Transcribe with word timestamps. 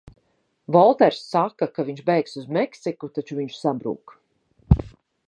Volters 0.75 1.19
saka, 1.33 1.67
ka 1.75 1.85
viņš 1.91 2.01
bēgs 2.07 2.33
uz 2.41 2.49
Meksiku, 2.59 3.11
taču 3.19 3.39
viņš 3.43 3.59
sabrūk. 3.67 4.15